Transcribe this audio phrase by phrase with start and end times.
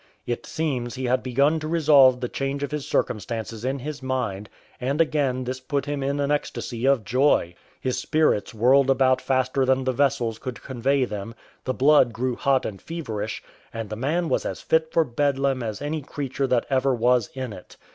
[0.25, 4.49] It seems he had begun to revolve the change of his circumstances in his mind,
[4.79, 7.53] and again this put him into an ecstasy of joy.
[7.79, 11.35] His spirits whirled about faster than the vessels could convey them,
[11.65, 15.83] the blood grew hot and feverish, and the man was as fit for Bedlam as
[15.83, 17.77] any creature that ever was in it.